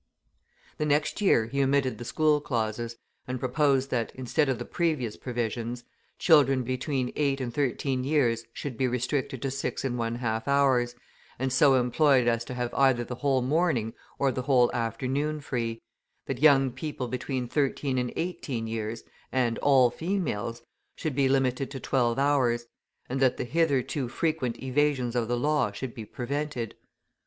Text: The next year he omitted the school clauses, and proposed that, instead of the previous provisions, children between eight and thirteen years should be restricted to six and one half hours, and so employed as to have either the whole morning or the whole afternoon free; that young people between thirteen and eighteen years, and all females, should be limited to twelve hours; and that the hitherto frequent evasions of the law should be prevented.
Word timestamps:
The 0.79 0.85
next 0.87 1.21
year 1.21 1.45
he 1.45 1.61
omitted 1.61 1.99
the 1.99 2.05
school 2.05 2.41
clauses, 2.41 2.95
and 3.27 3.39
proposed 3.39 3.91
that, 3.91 4.11
instead 4.15 4.49
of 4.49 4.57
the 4.57 4.65
previous 4.65 5.15
provisions, 5.15 5.83
children 6.17 6.63
between 6.63 7.13
eight 7.15 7.39
and 7.39 7.53
thirteen 7.53 8.03
years 8.03 8.43
should 8.51 8.77
be 8.77 8.87
restricted 8.87 9.43
to 9.43 9.51
six 9.51 9.85
and 9.85 9.99
one 9.99 10.15
half 10.15 10.47
hours, 10.47 10.95
and 11.37 11.53
so 11.53 11.75
employed 11.75 12.27
as 12.27 12.43
to 12.45 12.55
have 12.55 12.73
either 12.73 13.03
the 13.03 13.13
whole 13.21 13.43
morning 13.43 13.93
or 14.17 14.31
the 14.31 14.41
whole 14.41 14.73
afternoon 14.73 15.39
free; 15.39 15.83
that 16.25 16.41
young 16.41 16.71
people 16.71 17.07
between 17.07 17.47
thirteen 17.47 17.99
and 17.99 18.11
eighteen 18.15 18.65
years, 18.65 19.03
and 19.31 19.59
all 19.59 19.91
females, 19.91 20.63
should 20.95 21.13
be 21.13 21.29
limited 21.29 21.69
to 21.69 21.79
twelve 21.79 22.17
hours; 22.17 22.65
and 23.07 23.19
that 23.19 23.37
the 23.37 23.43
hitherto 23.45 24.07
frequent 24.07 24.57
evasions 24.63 25.15
of 25.15 25.27
the 25.27 25.37
law 25.37 25.71
should 25.71 25.93
be 25.93 26.05
prevented. 26.05 26.73